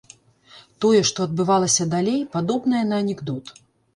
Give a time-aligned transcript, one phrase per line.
[0.85, 3.53] Тое, што адбывалася далей, падобнае на анекдот.